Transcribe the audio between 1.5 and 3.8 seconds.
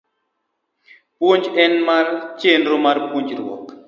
en chenro mar puonjruok